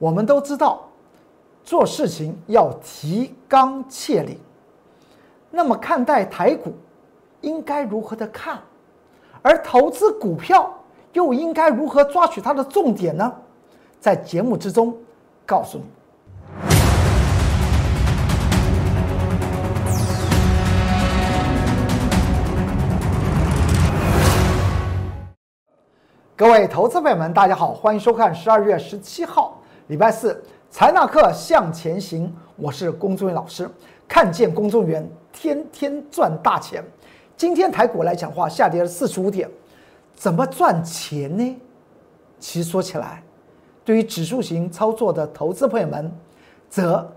[0.00, 0.80] 我们都知道，
[1.62, 4.38] 做事情要提纲挈领。
[5.50, 6.72] 那么看待台股，
[7.42, 8.58] 应该如何的看？
[9.42, 10.72] 而投资股票
[11.12, 13.30] 又应该如何抓取它的重点呢？
[14.00, 14.96] 在节目之中
[15.44, 15.84] 告诉你。
[26.34, 29.59] 各位投资朋友们，大家好，欢迎收看十二月十七号
[29.90, 32.32] 礼拜四财纳课向前行。
[32.54, 33.68] 我是龚忠元老师，
[34.06, 36.80] 看见公众员天天赚大钱。
[37.36, 39.50] 今天台股来讲话下跌了四十五点，
[40.14, 41.60] 怎么赚钱呢？
[42.38, 43.20] 其实说起来，
[43.84, 46.08] 对于指数型操作的投资朋友们，
[46.68, 47.12] 则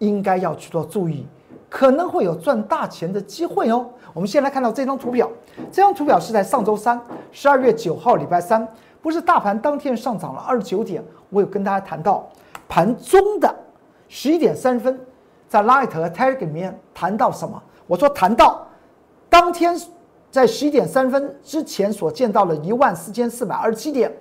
[0.00, 1.24] 应该要去做注意，
[1.70, 3.88] 可能会有赚大钱的机会哦。
[4.12, 5.30] 我们先来看到这张图表，
[5.70, 8.66] 这张图表是在上周三，十二月九号礼拜三，
[9.02, 11.02] 不是大盘当天上涨了二十九点。
[11.30, 12.28] 我有跟大家谈到
[12.68, 13.54] 盘中的
[14.08, 15.00] 十一点三十分，
[15.48, 17.62] 在 Light 和 Telegram 里面谈到什么？
[17.86, 18.66] 我说谈到
[19.28, 19.78] 当天
[20.30, 24.12] 在十一点三分之前所见到的一万四千四百二十七点，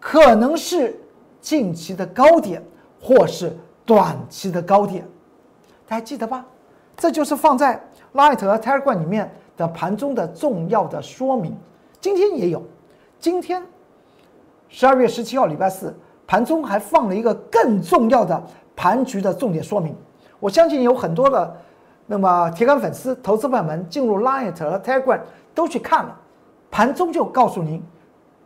[0.00, 0.98] 可能是
[1.40, 2.62] 近期的高点，
[3.00, 5.06] 或是短期的高点，
[5.86, 6.44] 大家记得吧？
[6.96, 7.82] 这就是放在。
[8.14, 11.56] Light 和 Telegram 里面的盘中的重要的说明，
[12.00, 12.62] 今天也有。
[13.18, 13.60] 今天
[14.76, 18.42] 十二月十七号礼拜四盘中还放了一个更重要的
[18.74, 19.94] 盘局的重点说明。
[20.40, 21.56] 我相信有很多的
[22.06, 25.20] 那么铁杆粉丝、投资朋友们进入 Light 和 Telegram
[25.54, 26.18] 都去看了，
[26.72, 27.80] 盘中就告诉您，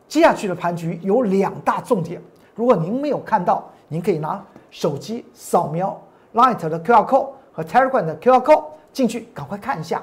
[0.06, 2.20] 接下去的盘局有两大重点。
[2.54, 5.98] 如果您没有看到，您可以拿手机扫描
[6.34, 8.64] Light 的 QR code 和 Telegram 的 QR code。
[8.92, 10.02] 进去赶快看一下，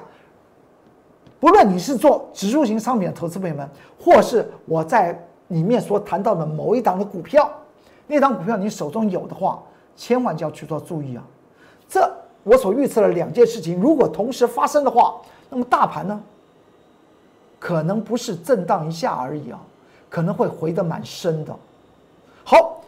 [1.38, 5.16] 不论你是做指数型商品的投资朋友们，或是我在
[5.48, 7.50] 里面所谈到的某一档的股票，
[8.06, 9.62] 那档股票你手中有的话，
[9.96, 11.22] 千万就要去做注意啊！
[11.88, 12.10] 这
[12.42, 15.16] 我所预测的两件事情，如果同时发生的话，
[15.50, 16.20] 那么大盘呢，
[17.58, 19.60] 可能不是震荡一下而已啊，
[20.08, 21.54] 可能会回得蛮深的。
[22.44, 22.80] 好，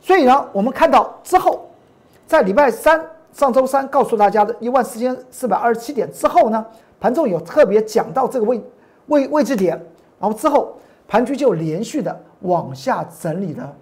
[0.00, 1.68] 所以呢，我们看到之后，
[2.26, 3.04] 在礼拜三。
[3.32, 6.66] 上周三告诉大家的一万四千四百二十七点之后呢，
[6.98, 8.60] 盘中有特别讲到这个位
[9.06, 9.80] 位位置点，
[10.18, 10.74] 然后之后
[11.10, 13.76] 盘局就连续的往下整理了，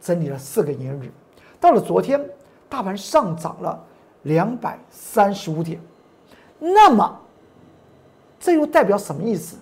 [0.00, 1.12] 整理了四个年日，
[1.60, 2.18] 到了昨天，
[2.70, 3.78] 大盘上涨了
[4.22, 5.78] 两百三十五点，
[6.58, 7.20] 那么
[8.38, 9.58] 这又代表什么意思？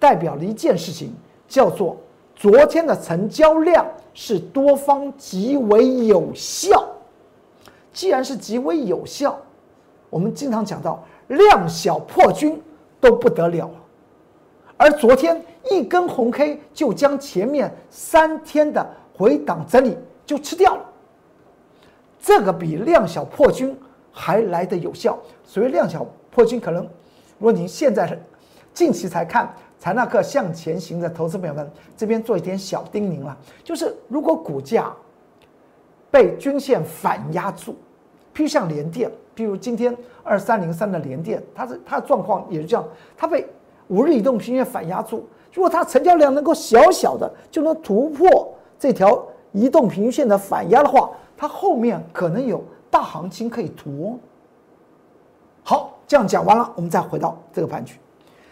[0.00, 1.14] 代表了一件事情，
[1.46, 1.96] 叫做
[2.34, 6.84] 昨天的成交量是多方极为有效。
[7.92, 9.38] 既然是极为有效，
[10.10, 12.60] 我们经常讲到量小破均
[12.98, 13.70] 都不得了，
[14.76, 15.40] 而昨天
[15.70, 20.84] 一根红 K 就将前面三天的回档整理就吃掉了，
[22.18, 23.76] 这个比量小破均
[24.12, 25.18] 还来得有效。
[25.44, 26.82] 所谓量小破均，可能
[27.38, 28.18] 如果您现在
[28.72, 34.92] 近期才看财纳克向前行的投资朋友们，这边做一点小叮咛了，就是如果股价
[36.10, 37.76] 被均线反压住。
[38.34, 43.46] 譬如像联电，譬如今天二三零三的联电，它是它的状况也是这样，它被
[43.88, 45.26] 五日移动平均线反压住。
[45.56, 54.20] 如果它成交量能够小小的就能突破这条移动平均线的反压的话，它后面可能有大行情可以图。
[55.64, 57.98] 好，这样讲完了，我们再回到这个盘局。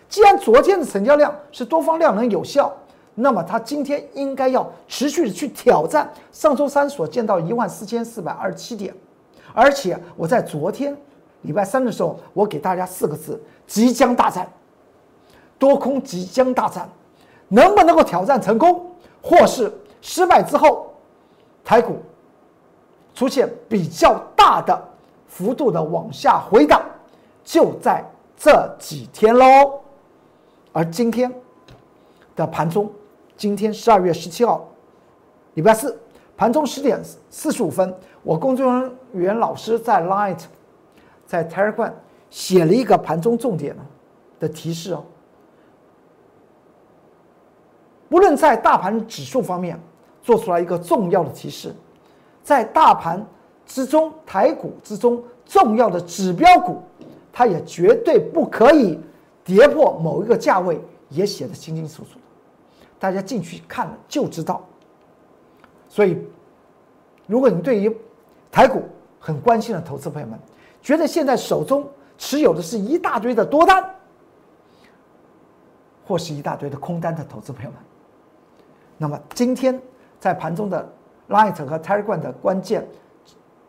[0.09, 2.75] 既然昨天的成交量是多方量能有效，
[3.15, 8.95] 那么它今天应该要持续的去挑战上周三所见到一万四千四百二十七点。
[9.53, 10.97] 而且我在昨天
[11.43, 14.51] 礼拜三的时候，我给大家四个字：即将大战，
[15.65, 16.87] 多空即将大战，
[17.49, 18.85] 能不能够挑战成功，
[19.23, 20.93] 或是失败之后，
[21.65, 21.97] 台股
[23.15, 24.79] 出现比较大的
[25.27, 26.83] 幅度的往下回档，
[27.43, 28.05] 就在
[28.37, 29.81] 这几天喽。
[30.71, 31.33] 而今天
[32.37, 32.93] 的盘中，
[33.39, 34.69] 今天十二月十七号，
[35.55, 35.99] 礼拜四。
[36.37, 40.41] 盘中十点四十五分，我工作人员老师在 Light，
[41.25, 41.93] 在 Telegram
[42.29, 43.75] 写了一个盘中重点
[44.39, 45.03] 的提示哦。
[48.15, 49.77] 不论在大盘指数方面
[50.23, 51.75] 做出来一个重要的提示，
[52.45, 53.21] 在大盘
[53.67, 56.81] 之中、台股之中重要的指标股，
[57.33, 59.01] 它也绝对不可以
[59.43, 62.11] 跌破某一个价位，也写的清清楚楚
[63.01, 64.65] 大家进去看了就知道。
[65.89, 66.17] 所以，
[67.27, 67.93] 如果你对于
[68.49, 68.85] 台股
[69.19, 70.39] 很关心的投资朋友们，
[70.81, 71.85] 觉得现在手中
[72.17, 73.85] 持有的是一大堆的多单，
[76.07, 77.81] 或是一大堆的空单的投资朋友们，
[78.97, 79.81] 那么今天
[80.21, 80.89] 在盘中的
[81.29, 82.87] Light 和 Telegram 的关键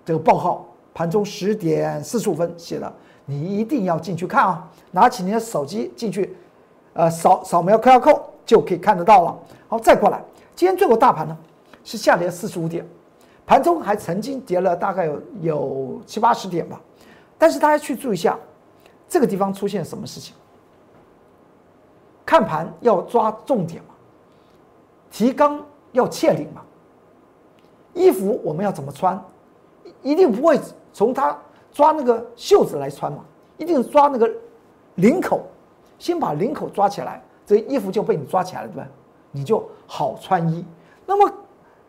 [0.04, 2.94] 这个报告，盘中十点四十五分写的，
[3.26, 4.72] 你一定要进去看啊！
[4.92, 6.36] 拿起你的手机进去，
[6.94, 9.38] 呃，扫扫描 QR code 就可以看得到了。
[9.68, 10.24] 好，再过来，
[10.56, 11.36] 今天最后大盘呢
[11.84, 12.86] 是下跌四十五点，
[13.46, 16.80] 盘中还曾经跌了大概有有七八十点吧，
[17.38, 18.38] 但是大家去注意一下，
[19.10, 20.36] 这个地方出现什么事情？
[22.24, 23.95] 看盘要抓重点嘛，
[25.16, 26.62] 提纲要切领嘛。
[27.94, 29.18] 衣服我们要怎么穿，
[30.02, 30.60] 一定不会
[30.92, 31.40] 从它
[31.72, 33.20] 抓那个袖子来穿嘛，
[33.58, 34.30] 一定抓那个
[34.96, 35.44] 领口，
[35.98, 38.88] 先把领口抓起来，这衣服就被你抓起来了，对吧？
[39.32, 40.66] 你就好穿衣。
[41.06, 41.34] 那么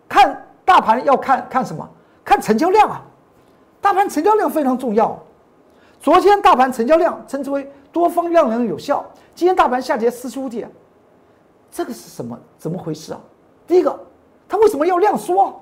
[0.09, 1.89] 看大盘要看看什么？
[2.25, 3.03] 看成交量啊，
[3.81, 5.21] 大盘成交量非常重要。
[5.99, 9.05] 昨天大盘成交量称之为多方量能有效。
[9.35, 10.71] 今天大盘下跌四十五点，
[11.71, 12.39] 这个是什么？
[12.59, 13.21] 怎么回事啊？
[13.67, 13.99] 第一个，
[14.49, 15.61] 它为什么要量缩？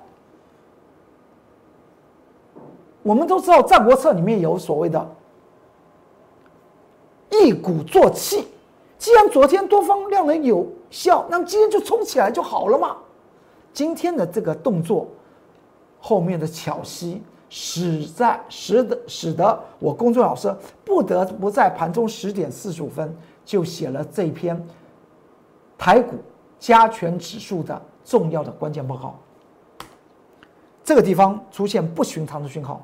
[3.03, 5.15] 我们都知道《战国策》里面有所谓的
[7.31, 8.47] “一鼓作气”。
[8.97, 12.97] 既然昨天多方量能有效，那么今天就冲起来就好了嘛。
[13.73, 15.09] 今天的这个动作
[15.99, 20.55] 后面的巧息，使在使得使得我公众老师
[20.85, 23.15] 不得不在盘中十点四十五分。
[23.45, 24.59] 就写了这篇
[25.79, 26.17] 台股
[26.59, 29.19] 加权指数的重要的关键报告。
[30.85, 32.81] 这个地方出现不寻常的讯号，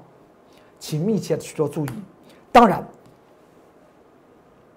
[0.78, 1.90] 请密切的去做注意。
[2.50, 2.86] 当然，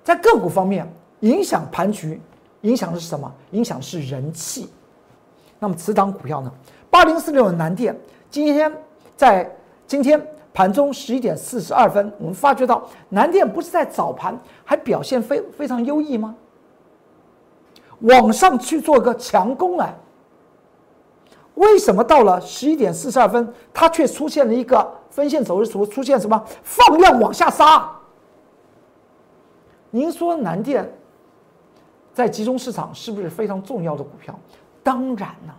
[0.04, 2.22] 在个股方面，影响盘局，
[2.62, 3.32] 影响的是什么？
[3.52, 4.70] 影响是人气。
[5.60, 6.52] 那么，此档股票呢？
[6.90, 7.98] 八零四六的南电，
[8.30, 8.72] 今天
[9.16, 9.50] 在
[9.88, 10.22] 今天。
[10.56, 16.36] 盘中十一点四十二分，我们发觉到南电不是在早盘还表现非非常优异吗？
[18.04, 19.94] 往上去做个强攻啊！
[21.56, 27.90] 为什么到了十一点四十二分，它却出现了一个分线走势图，出现什么放量往下杀？
[29.92, 30.92] 您说南电
[32.14, 34.38] 在集中市场是不是非常重要的股票？
[34.82, 35.56] 当然了，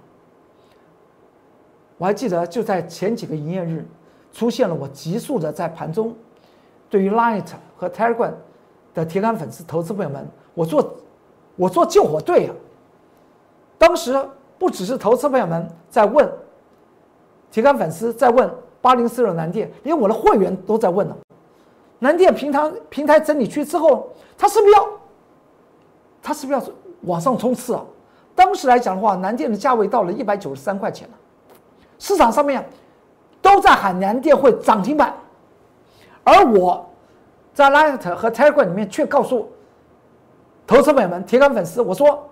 [1.98, 3.86] 我还记得就在前几个营业日。
[4.32, 6.12] 出现了，我急速的在盘中，
[6.90, 8.32] 对于 Light 和 Telegram
[8.92, 10.92] 的铁杆粉丝、投资朋友们，我做
[11.56, 12.54] 我做救火队啊！
[13.78, 14.18] 当时
[14.58, 16.30] 不只是投资朋友们在问，
[17.50, 21.16] 铁杆粉丝在问八零四六南电，连我的会员都在问呢。
[21.98, 24.88] 南电平台平台整理区之后，它是不是要，
[26.22, 26.64] 它是不是要
[27.02, 27.84] 往上冲刺啊？
[28.34, 31.14] 当时来讲的话，南电的价位到了一百九十三块钱了，
[31.98, 32.64] 市场上面。
[33.44, 35.14] 都在喊南电会涨停板，
[36.22, 36.82] 而我
[37.52, 39.46] 在 Light 和 Telegram 里面却告诉
[40.66, 42.28] 投资朋友们、铁杆粉丝，我说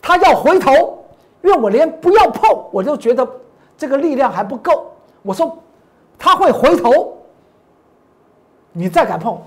[0.00, 1.04] 他要回头，
[1.42, 3.28] 因为我连不要碰我就觉得
[3.76, 4.92] 这个力量还不够。
[5.22, 5.56] 我说
[6.18, 7.16] 他会回头，
[8.72, 9.40] 你再敢碰，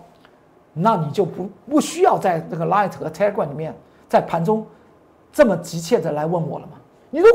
[0.74, 3.75] 那你就不不需要在那个 Light 和 Telegram 里面
[4.07, 4.66] 在盘中
[5.34, 6.74] 这么急切的来问我了吗？
[7.10, 7.28] 你都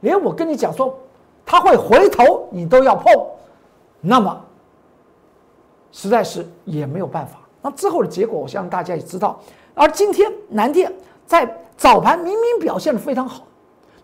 [0.00, 0.98] 连我跟你讲说。
[1.46, 3.12] 他会回头，你都要碰，
[4.00, 4.40] 那么
[5.92, 7.38] 实在是也没有办法。
[7.60, 9.38] 那之后的结果，我相信大家也知道。
[9.74, 10.92] 而今天南电
[11.26, 13.44] 在早盘明明表现的非常好，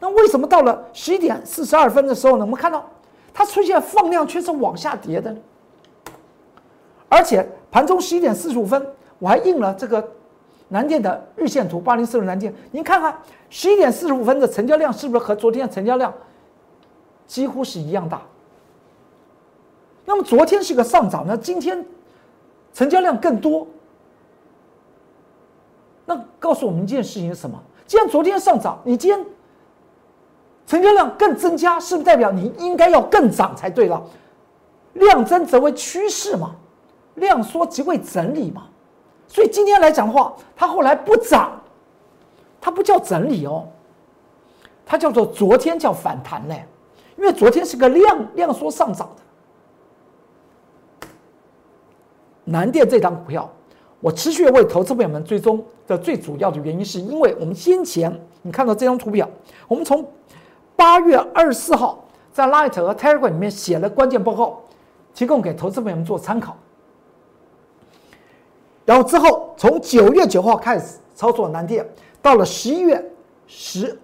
[0.00, 2.44] 那为什么到了十一点四十二分的时候呢？
[2.44, 2.84] 我们看到
[3.32, 5.34] 它出现放量却是往下跌的，
[7.08, 8.84] 而且盘中十一点四十五分，
[9.19, 10.06] 我还印了这个
[10.69, 13.17] 南电的日线图，八零四六南电，您看看
[13.48, 16.12] 十一点四十五分的成交量是不是和昨天的成交量？
[17.29, 18.20] 几乎是一样大。
[20.05, 21.86] 那么昨天是个上涨，那今天
[22.72, 23.65] 成交量更多。
[26.10, 27.56] 那告诉我们一件事情是什么？
[27.86, 29.24] 既然昨天上涨，你今天
[30.67, 34.02] 成交量更增加，是不是代表你应该要更涨才对了？
[34.94, 36.56] 量增则为趋势嘛，
[37.14, 38.67] 量缩即为整理嘛。
[39.29, 41.52] 所以今天来讲的话，它后来不涨，
[42.60, 43.69] 它不叫整理哦，
[44.84, 46.67] 它叫做昨天叫反弹嘞。
[47.17, 49.08] 因为昨天是个量量缩上涨
[51.00, 51.08] 的，
[52.43, 53.48] 南电这张股票，
[54.01, 58.11] 我持续为投资朋友们追踪的最主要的原因，是因为我们先前
[58.43, 59.29] 你看到这张图表，
[59.69, 60.07] 我们从
[60.75, 62.03] 八月二十四号
[62.33, 64.61] 在 Light 和 Telegram 里面写了关键报告，
[65.15, 66.57] 提供给投资朋友们做参考。
[68.87, 71.87] 然后之后从九月九号开始操作南电，
[72.23, 73.13] 到了十一月
[73.47, 73.99] 十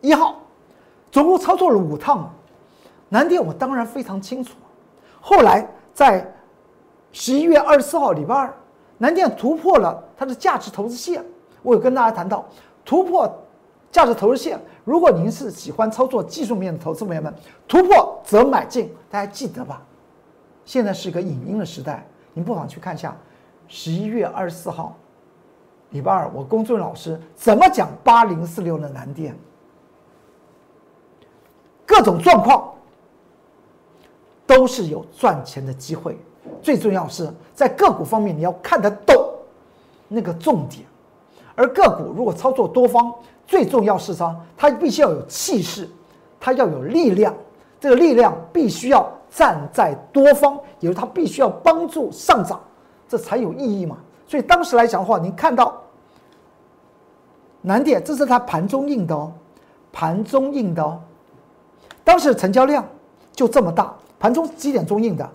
[0.00, 0.40] 一号，
[1.10, 2.32] 总共操作了五趟。
[3.08, 4.54] 南电我当然非常清楚，
[5.20, 6.32] 后来在
[7.10, 8.54] 十一月二十四号礼拜二，
[9.02, 11.24] 南电突破了它的价值投资线。
[11.62, 12.46] 我有跟大家谈到，
[12.84, 13.26] 突破
[13.90, 17.34] 价值投资线，如果您是喜欢操作技术面的投资朋友们，
[17.66, 19.82] 突破则买进，大家记得吧？
[20.66, 23.16] 现在是一个影音的时代，您不妨去看一下
[23.68, 24.94] 十一月二十四号，
[25.90, 29.34] 礼拜二，我公众老师怎么讲八零四六的蓝电，
[31.86, 32.74] 各种状况
[34.46, 36.18] 都是有赚钱的机会，
[36.62, 39.16] 最重要是在个股方面你要看得懂
[40.08, 40.84] 那个重点，
[41.54, 43.12] 而个股如果操作多方，
[43.46, 44.34] 最重要是啥？
[44.56, 45.88] 它必须要有气势，
[46.38, 47.34] 它要有力量，
[47.78, 52.60] 这个力量必须要站在多方，也就是它必须要帮助上涨，
[53.08, 53.96] 这才有意义嘛。
[54.26, 55.80] 所以当时来讲的话，您看到
[57.62, 59.32] 难点，这是它盘中印的哦，
[59.92, 61.00] 盘中印的哦，
[62.02, 62.84] 当时成交量
[63.32, 65.28] 就这么大，盘中几点钟印的？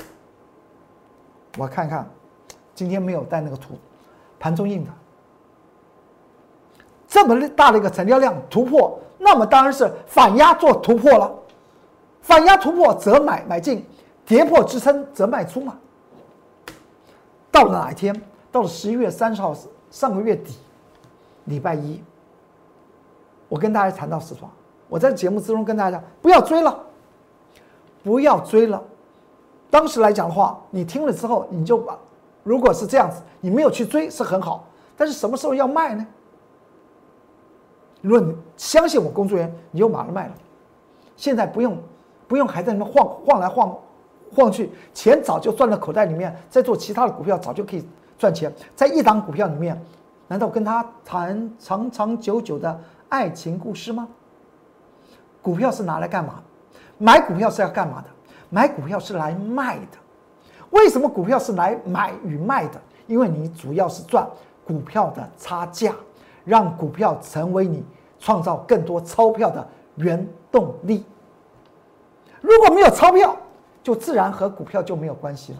[1.57, 2.07] 我看看，
[2.73, 3.77] 今天没有带那个图，
[4.39, 4.91] 盘中印的。
[7.07, 11.33] 这么大的一个成交量突破，那么当然是反压做突破了，
[12.21, 13.85] 反压突破则买买进，
[14.25, 15.77] 跌破支撑则卖出嘛。
[17.51, 18.13] 到了哪一天？
[18.51, 19.55] 到了十一月三十号，
[19.89, 20.57] 上个月底，
[21.45, 22.03] 礼拜一，
[23.47, 24.51] 我跟大家谈到四川，
[24.89, 26.77] 我在节目之中跟大家讲，不要追了，
[28.03, 28.83] 不要追了。
[29.69, 31.97] 当时来讲的话，你听了之后，你就把，
[32.43, 36.05] 如果是这样子，你没有去追是很好，但是什么时候要卖呢？
[38.01, 40.33] 如果你相信我工作人员，你就马上卖了。
[41.17, 41.77] 现在不用，
[42.27, 43.75] 不用还在那晃晃来晃，
[44.33, 46.35] 晃去，钱早就赚到口袋里面。
[46.49, 48.53] 再做其他的股票，早就可以赚钱。
[48.75, 49.81] 在一档股票里面，
[50.27, 52.79] 难道跟他谈长长久久的
[53.09, 54.07] 爱情故事吗？
[55.41, 56.41] 股票是拿来干嘛？
[56.97, 58.09] 买股票是要干嘛的？
[58.49, 59.97] 买股票是来卖的。
[60.71, 62.81] 为什么股票是来买与卖的？
[63.07, 64.27] 因为你主要是赚
[64.65, 65.93] 股票的差价，
[66.43, 67.83] 让股票成为你。
[68.17, 71.03] 创造更多钞票的原动力。
[72.41, 73.37] 如果没有钞票，
[73.83, 75.59] 就自然和股票就没有关系了。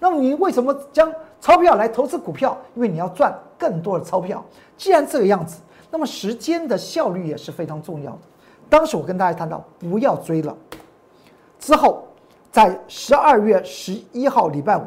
[0.00, 2.56] 那么你为什么将钞票来投资股票？
[2.74, 4.44] 因为你要赚更多的钞票。
[4.76, 8.18] 既然这个样子，那么时间的效率也是非常重要的。
[8.68, 10.56] 当时我跟大家谈到不要追了。
[11.64, 12.04] 之后，
[12.52, 14.82] 在十二月十一号礼拜五，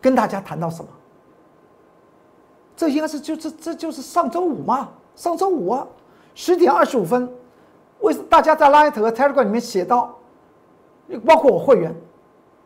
[0.00, 0.88] 跟大家谈到什么？
[2.74, 4.88] 这应该是就这这就是上周五嘛。
[5.14, 5.86] 上周五啊，
[6.34, 7.32] 十点二十五分，
[8.00, 10.18] 为大家在 Light 和 Telegram 里面写到，
[11.24, 11.94] 包括我会员，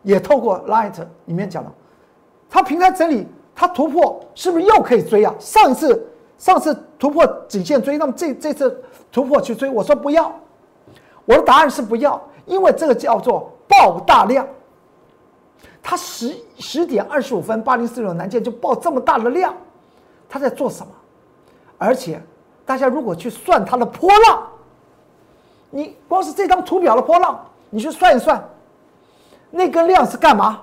[0.02, 0.94] 也透过 Light
[1.26, 1.74] 里面讲了，
[2.48, 5.34] 他平台整理，他突破是不是又可以追啊？
[5.38, 6.06] 上一次
[6.38, 8.82] 上次突破颈线追，那么这这次
[9.12, 10.34] 突破去追，我说不要，
[11.26, 14.48] 我的答案是不要，因为这个叫做爆大量，
[15.82, 19.54] 它十十点二十五分八零四六南建就爆这么大的量，
[20.28, 20.92] 他在做什么？
[21.76, 22.20] 而且。
[22.64, 24.42] 大家如果去算它的波浪，
[25.70, 28.44] 你光是这张图表的波浪，你去算一算，
[29.52, 30.62] 那根量是干嘛？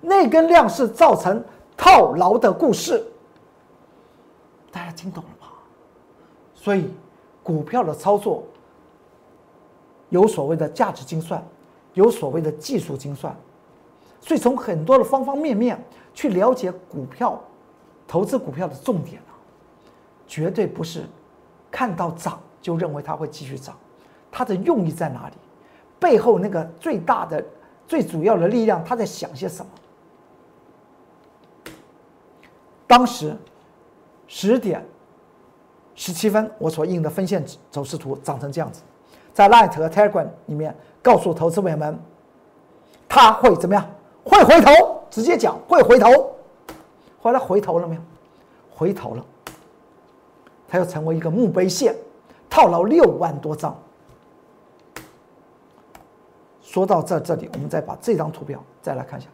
[0.00, 1.40] 那根量是造成
[1.76, 3.06] 套牢的故事。
[4.72, 5.46] 大家听懂了吗？
[6.56, 6.92] 所以
[7.44, 8.42] 股票的操作
[10.10, 11.42] 有所谓的价值精算，
[11.94, 13.34] 有所谓的技术精算，
[14.20, 15.82] 所以从很多的方方面面
[16.14, 17.38] 去了解股票
[18.06, 19.32] 投资股票的重点啊，
[20.26, 21.04] 绝对不是。
[21.70, 23.76] 看到涨就认为它会继续涨，
[24.30, 25.34] 它的用意在哪里？
[26.00, 27.44] 背后那个最大的、
[27.86, 29.70] 最主要的力量，他在想些什么？
[32.86, 33.36] 当时
[34.26, 34.82] 十点
[35.94, 38.80] 十七分，我所印的分线走势图长成这样子，
[39.38, 41.96] 在 Light 和 Telegram 里面告诉投资朋友们，
[43.08, 43.88] 他会怎么样？
[44.24, 46.10] 会回头，直接讲会回头。
[47.22, 48.00] 后来回头了没有？
[48.68, 49.24] 回头了。
[50.66, 51.94] 它要成为一个墓碑线，
[52.50, 53.78] 套牢六万多张。
[56.60, 59.28] 说到这这里，我们再把这张图表再来看一下。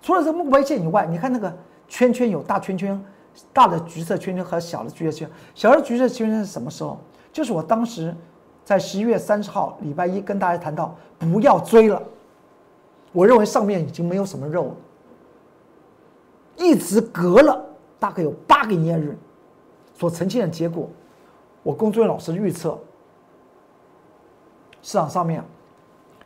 [0.00, 1.54] 除了这墓碑线以外，你看那个
[1.86, 2.98] 圈圈有大圈圈、
[3.52, 5.30] 大的橘色圈圈和小的橘色圈。
[5.54, 6.98] 小的橘色圈圈是什么时候？
[7.30, 8.16] 就是我当时
[8.70, 12.00] 在十一月三十号礼拜一跟大家谈到不要追了。
[13.10, 14.76] 我认为上面已经没有什么肉了，
[16.56, 17.60] 一直隔了
[17.98, 19.18] 大概有八个营业日。
[19.98, 20.88] 所呈现的结果，
[21.64, 22.78] 我工作人员老师预测，
[24.82, 25.42] 市场上面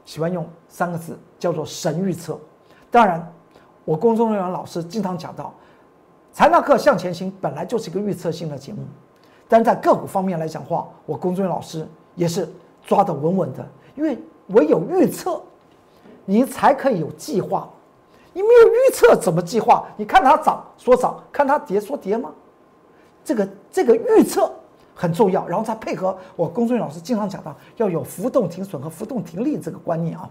[0.04, 2.38] 喜欢用三个字叫做“神预测”。
[2.92, 3.26] 当然，
[3.86, 5.50] 我工作人员老师经常讲到，
[6.30, 8.82] 财纳课向前行本来就是一个预测性的节目，
[9.48, 12.48] 但在个股方面来讲话，我工作人员老师也是
[12.84, 14.18] 抓得稳稳的，因为
[14.48, 15.40] 唯有预测，
[16.24, 17.68] 你才可以有计划。
[18.32, 19.86] 你没有预测怎么计划？
[19.96, 22.32] 你看它涨说涨，看它跌说跌吗？
[23.24, 24.52] 这个这个预测
[24.94, 25.46] 很重要。
[25.46, 30.28] 然后再配合我龚俊老师经常讲的，要有浮动停损和浮动停利这个观念啊。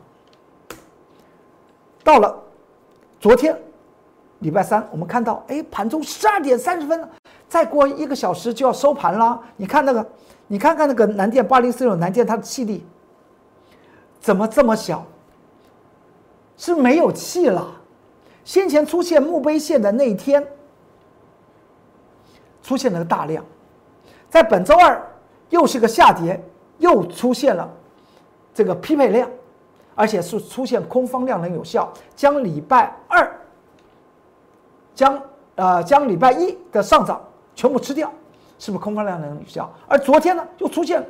[2.03, 2.37] 到了
[3.21, 3.57] 昨天
[4.39, 7.09] 礼拜三，我们看到，哎，盘中十二点三十分，
[7.53, 9.39] 再过一个小时就要收盘啦。
[9.57, 10.03] 你看那个，
[10.47, 12.83] 你看看那个南电八零四六南电，它的气力
[14.19, 15.05] 怎么这么小？
[16.57, 17.69] 是没有气了。
[18.43, 20.43] 先前出现墓碑线的那一天，
[22.63, 23.45] 出现了个大量，
[24.31, 24.99] 在本周二
[25.51, 26.43] 又是个下跌，
[26.79, 27.71] 又出现了
[28.51, 29.29] 这个匹配量。
[29.93, 33.31] 而且是出现空方量能有效，将礼拜二
[34.95, 35.21] 将
[35.53, 37.21] 呃将礼拜一的上涨
[37.55, 38.11] 全部吃掉，
[38.59, 39.71] 是不是空方量能有效？
[39.87, 41.05] 而昨天呢又出现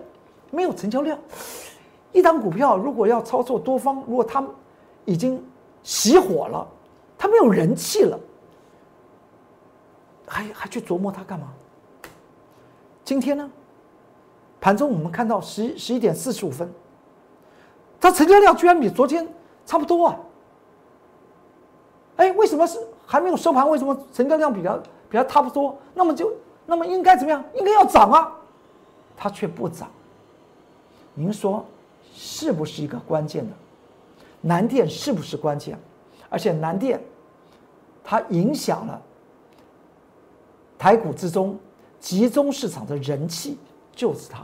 [0.52, 1.18] 没有成交量，
[2.12, 4.46] 一档股票如果要操作多方，如果它
[5.06, 5.44] 已经
[5.84, 6.68] 熄火了，
[7.18, 8.20] 它没有人气了，
[10.28, 11.48] 还还去琢磨它干嘛？
[13.04, 13.50] 今天呢，
[14.62, 16.72] 盘中我们看到十十一点四十五分。
[18.00, 19.26] 它成交量居然比昨天
[19.66, 20.20] 差不多啊！
[22.18, 23.70] 哎，为什么是还没有收盘？
[23.70, 24.78] 为什么成交量比较
[25.14, 25.78] 比较差不多？
[25.94, 26.34] 那么就
[26.66, 27.44] 那么应该怎么样？
[27.54, 28.34] 应该要涨啊，
[29.16, 29.88] 它却不涨。
[31.14, 31.64] 您说
[32.16, 33.54] 是不是一个关键的？
[34.42, 35.78] 南电是不是关键？
[36.30, 37.00] 而且南电
[38.04, 39.00] 它影响了
[40.80, 41.60] 台股之中
[42.00, 43.60] 集中市场的人气，
[43.92, 44.44] 就是它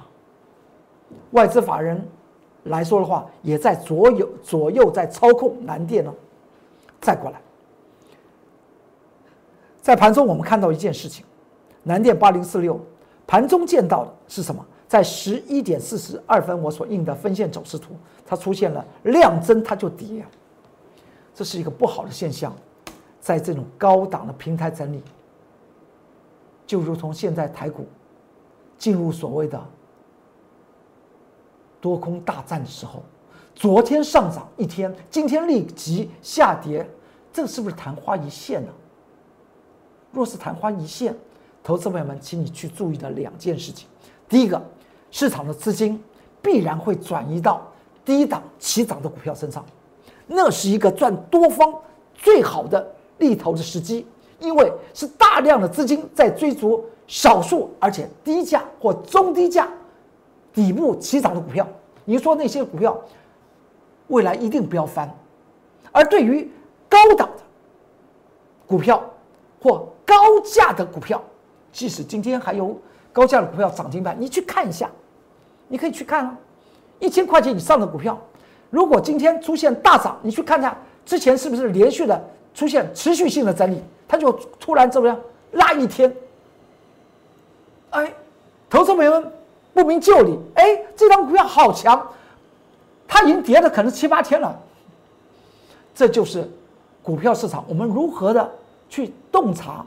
[1.31, 2.07] 外资法人。
[2.65, 6.13] 来说的话，也在左右左右在操控南电呢。
[7.01, 7.41] 再过来，
[9.89, 11.25] 在盘中我们看到一件事情，
[11.81, 12.79] 南电八零四六
[13.25, 14.63] 盘中见到的是什么？
[14.87, 20.23] 在十一点四十二分，我所印的分线走势图，它出现了量增，它就跌，
[21.33, 22.55] 这是一个不好的现象。
[23.19, 25.01] 在这种高档的平台整理，
[26.67, 27.87] 就如同现在台股
[28.77, 29.59] 进入所谓的。
[31.81, 33.01] 多空大战的时候，
[33.55, 36.87] 昨天上涨一天，今天立即下跌，
[37.33, 38.71] 这是不是昙花一现呢？
[40.11, 41.15] 若是昙花一现，
[41.63, 43.87] 投资朋友们，请你去注意的两件事情：
[44.27, 44.61] 第一个，
[45.11, 46.01] 市场的资金
[46.41, 47.61] 必然会转移到
[48.03, 49.65] 低档起涨的股票身上，
[50.27, 51.73] 那是一个赚多方
[52.13, 52.85] 最好的
[53.17, 54.05] 利头的时机，
[54.39, 59.69] 因为是大量的资金在追逐少数而且低价或中低价。
[60.51, 61.65] 底部起涨的股票，
[62.05, 62.99] 你说那些股票
[64.07, 65.09] 未来一定不要翻，
[65.91, 66.49] 而对于
[66.89, 67.43] 高档的
[68.65, 69.01] 股票
[69.61, 71.21] 或高价的股票，
[71.71, 72.75] 即使今天还有
[73.13, 74.89] 高价的股票涨停板，你去看一下，
[75.67, 76.35] 你可以去看啊，
[76.97, 78.19] 一千块钱以上的股票，
[78.71, 82.19] 如果今天出现大涨，你去看看之前是不是连续的
[82.55, 85.15] 出现持续性的整理，它就突然怎么样
[85.51, 86.11] 拉一天，
[87.91, 88.11] 哎，
[88.67, 89.31] 投资朋友们。
[89.71, 92.05] 不明就里，哎，这张股票好强，
[93.07, 94.59] 它已经跌了可能七八天了。
[95.95, 96.49] 这就是
[97.01, 98.51] 股票市场，我们如何的
[98.89, 99.85] 去洞察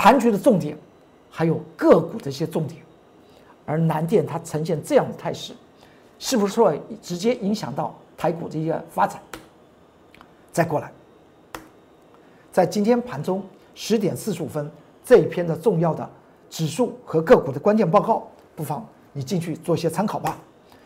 [0.00, 0.74] 盘局的重点，
[1.28, 2.80] 还有个股的一些重点。
[3.66, 5.52] 而南电它呈现这样的态势，
[6.18, 9.20] 是不是说直接影响到台股的一个发展？
[10.52, 10.90] 再过来，
[12.50, 13.42] 在今天盘中
[13.74, 14.70] 十点四十五分
[15.04, 16.08] 这一篇的重要的
[16.48, 18.26] 指数和个股的关键报告。
[18.56, 20.38] 不妨你进去做一些参考吧。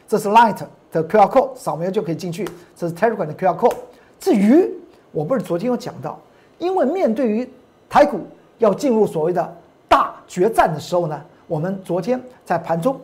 [0.08, 2.48] 这是 Light 的 QR code，扫描就可以进去。
[2.74, 3.76] 这是 Telegram 的 QR code。
[4.18, 4.68] 至于
[5.12, 6.20] 我不是昨天有讲到，
[6.58, 7.48] 因为面对于
[7.88, 8.26] 台股
[8.64, 9.56] 要进入所谓的
[9.88, 12.98] 大决战的时候呢，我们昨天在盘中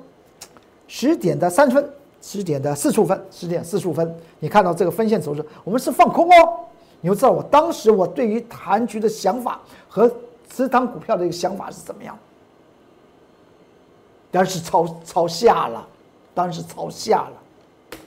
[0.88, 1.88] 十点的三分、
[2.20, 6.60] 十点的四十五分、十点四十五分，你看到这个分线走势，我们是放空哦。
[7.02, 10.10] 你就知道我当时我对于盘局的想法和
[10.50, 12.18] 持仓股票的一个想法是怎么样。
[14.30, 15.86] 当然是朝朝下了，
[16.34, 17.98] 当然是朝下了，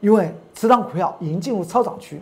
[0.00, 2.20] 因为持仓股票已经进入超涨区，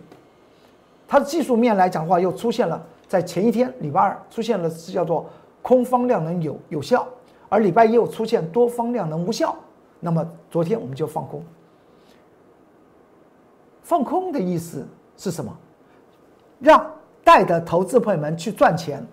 [1.07, 5.27] 它的技术面来讲的话，又出现了在前一天礼拜二出现了是叫做
[5.61, 7.05] 空方量能有有效，
[7.49, 9.55] 而礼拜一又出现多方量能无效，
[9.99, 11.43] 那么昨天我们就放空。
[13.81, 15.51] 放空的意思是什么？
[16.59, 16.89] 让
[17.23, 19.03] 带着投资朋友们去赚钱，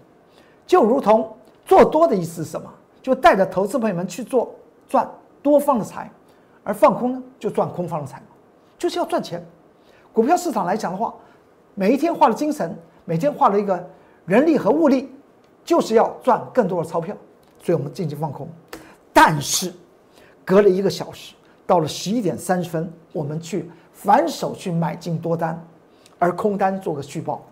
[0.67, 1.33] 就如同。
[1.65, 2.73] 做多的意思是什么？
[3.03, 4.55] 就带着投资朋友们去做
[4.87, 5.11] 赚
[5.43, 6.09] 多方的财，
[6.63, 8.23] 而放空呢，就赚空方的财，
[8.79, 9.45] 就是要赚钱。
[10.13, 11.13] 股票市场来讲的话，
[11.75, 13.89] 每一天花了精神，每天花了一个
[14.27, 15.11] 人力和物力，
[15.65, 17.17] 就是要赚更多的钞票，
[17.63, 18.47] 所以我们进行放空。
[19.13, 19.73] 但是
[20.45, 21.35] 隔了一个小时，
[21.67, 25.59] 到了十一点三十分，我们去反手去买进多单，
[26.19, 27.43] 而空单做个续报。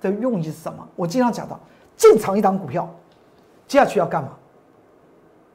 [0.00, 0.86] 的用意是什么？
[0.94, 1.58] 我经常讲到，
[1.96, 2.88] 进场一档股票。
[3.66, 4.30] 接下去要干嘛？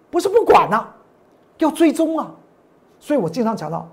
[0.10, 0.88] 不是不管呐，
[1.60, 2.29] 要追踪啊。
[2.99, 3.88] 所以我经常讲到，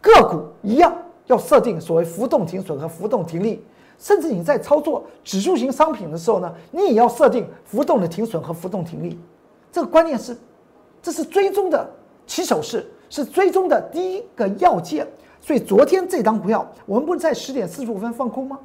[0.00, 3.62] 个股一样要设定所谓浮动停损和浮动停利，
[3.98, 9.18] 甚至你在操作指数型商品的时候呢，你也要设定浮动的停损和浮动停利。
[9.72, 10.36] 这个观念是，
[11.02, 11.90] 这是追踪的
[12.26, 15.06] 起手式，是追踪的第一个要件。
[15.40, 18.58] 所以昨天这张股票，我们不是在十点四十五分放空吗？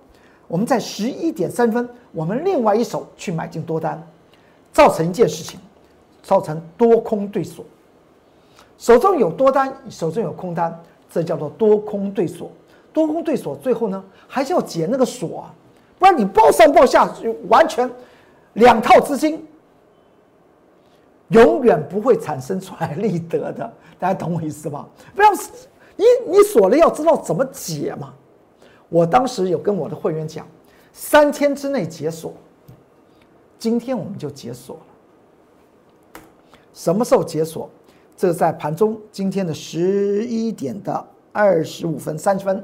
[0.48, 4.02] 我们在十一点三分，我们另外一手去买进多单，
[4.72, 5.60] 造成一件事情，
[6.22, 7.66] 造成多空对锁。
[8.78, 10.78] 手中有多单，手中有空单，
[11.10, 12.52] 这叫做多空对锁。
[12.94, 15.54] 多空对锁，最后呢还是要解那个锁啊，
[15.98, 17.90] 不然你报上报下就完全
[18.54, 19.46] 两套资金，
[21.30, 23.74] 永远不会产生出来利得的。
[24.00, 24.88] 大家懂我意思吧？
[25.16, 25.32] 不要
[25.96, 28.14] 你你锁了，要知道怎么解嘛。
[28.90, 30.46] 我当时有跟我的会员讲，
[30.92, 32.34] 三天之内解锁。
[33.58, 36.22] 今天我们就解锁了。
[36.74, 37.70] 什么时候解锁？
[38.18, 42.64] 这在盘中今天的十一点的二十五分三十分。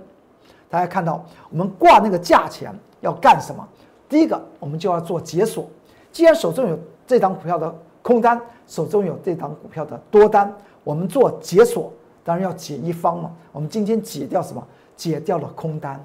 [0.70, 3.68] 大家看到我们挂那个价钱要干什么？
[4.08, 5.68] 第一个，我们就要做解锁。
[6.12, 6.78] 既然手中有
[7.08, 10.54] 这张股票的空单，手中有这张股票的多单，
[10.84, 11.92] 我们做解锁，
[12.24, 13.32] 当然要解一方嘛。
[13.52, 14.66] 我们今天解掉什么？
[14.96, 16.04] 解掉了空单。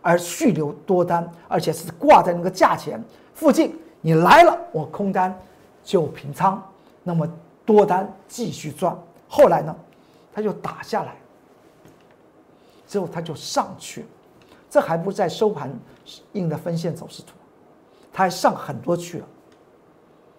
[0.00, 3.02] 而续留多单，而且是挂在那个价钱
[3.34, 5.36] 附近，你来了，我空单
[5.82, 6.62] 就平仓，
[7.02, 7.28] 那么
[7.66, 8.96] 多单继续赚。
[9.26, 9.74] 后来呢，
[10.32, 11.16] 它就打下来，
[12.88, 14.06] 之后它就上去了，
[14.68, 15.72] 这还不在收盘
[16.32, 17.34] 印的分线走势图，
[18.12, 19.26] 它还上很多去了。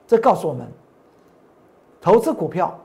[0.05, 0.67] 这告诉我们，
[2.01, 2.77] 投资股票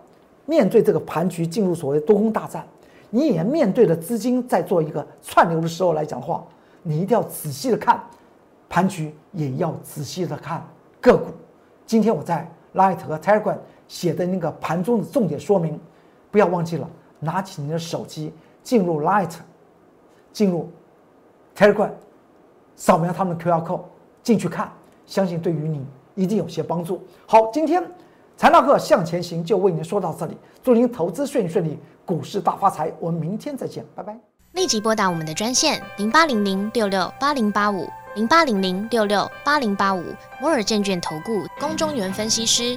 [0.46, 2.64] 面对这个盘局进入所谓多空大战，
[3.10, 6.44] 你也面对了资金在做一个串流的时候来讲的话。
[6.86, 7.98] 你一定要仔细的看
[8.68, 10.62] 盘局，也要仔细的看
[11.00, 11.28] 个股。
[11.86, 13.56] 今天我在 Light 和 Telegram
[13.88, 15.80] 写的那个盘中的重点说明，
[16.30, 16.86] 不要忘记了，
[17.20, 19.32] 拿起你的手机进入 Light，
[20.34, 20.68] 进入
[21.56, 21.92] Telegram，
[22.76, 23.80] 扫描他们的 QR code
[24.22, 24.70] 进去看，
[25.06, 27.02] 相信对于你一定有些帮助。
[27.24, 27.82] 好，今天
[28.36, 32.92] 财纳克向前行就为您说到这里，祝您投资顺顺利，股市大发财。
[32.98, 34.18] 我们明天再见，拜拜。
[34.52, 40.02] 立即拨打我们的专线零八零零六六八零八五零八零零六六八零八五
[40.40, 42.76] 摩尔证券投顾龚中原分析师。